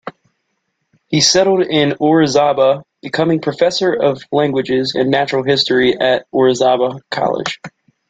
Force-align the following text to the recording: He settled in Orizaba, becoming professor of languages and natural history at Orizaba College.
He 1.09 1.21
settled 1.21 1.61
in 1.61 1.91
Orizaba, 2.01 2.81
becoming 3.03 3.39
professor 3.39 3.93
of 3.93 4.23
languages 4.31 4.95
and 4.95 5.11
natural 5.11 5.43
history 5.43 5.95
at 5.95 6.25
Orizaba 6.33 6.99
College. 7.11 7.59